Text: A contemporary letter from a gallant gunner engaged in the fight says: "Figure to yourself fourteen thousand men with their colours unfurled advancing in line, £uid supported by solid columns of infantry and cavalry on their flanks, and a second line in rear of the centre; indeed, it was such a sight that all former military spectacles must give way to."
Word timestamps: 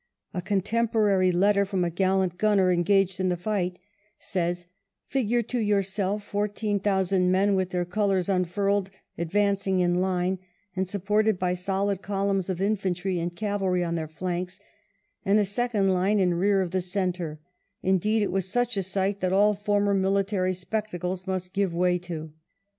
A 0.33 0.41
contemporary 0.41 1.31
letter 1.31 1.63
from 1.63 1.83
a 1.83 1.91
gallant 1.91 2.39
gunner 2.39 2.71
engaged 2.71 3.19
in 3.19 3.29
the 3.29 3.37
fight 3.37 3.77
says: 4.17 4.65
"Figure 5.05 5.43
to 5.43 5.59
yourself 5.59 6.23
fourteen 6.23 6.79
thousand 6.79 7.31
men 7.31 7.53
with 7.53 7.69
their 7.69 7.85
colours 7.85 8.27
unfurled 8.27 8.89
advancing 9.19 9.79
in 9.79 10.01
line, 10.01 10.39
£uid 10.75 10.87
supported 10.87 11.37
by 11.37 11.53
solid 11.53 12.01
columns 12.01 12.49
of 12.49 12.59
infantry 12.59 13.19
and 13.19 13.35
cavalry 13.35 13.83
on 13.83 13.93
their 13.93 14.07
flanks, 14.07 14.59
and 15.23 15.37
a 15.37 15.45
second 15.45 15.89
line 15.89 16.17
in 16.19 16.33
rear 16.33 16.63
of 16.63 16.71
the 16.71 16.81
centre; 16.81 17.39
indeed, 17.83 18.23
it 18.23 18.31
was 18.31 18.49
such 18.49 18.75
a 18.77 18.81
sight 18.81 19.19
that 19.19 19.31
all 19.31 19.53
former 19.53 19.93
military 19.93 20.55
spectacles 20.55 21.27
must 21.27 21.53
give 21.53 21.75
way 21.75 21.99
to." 21.99 22.33